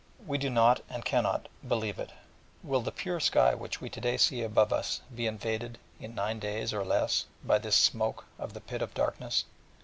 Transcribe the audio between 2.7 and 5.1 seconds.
the pure sky which we to day see above us